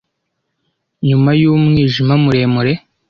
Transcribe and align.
Nyuma 1.07 1.31
y'umwijima 1.41 2.13
muremure, 2.23 2.73